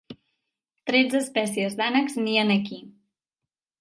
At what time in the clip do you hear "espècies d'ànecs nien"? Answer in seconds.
1.25-2.55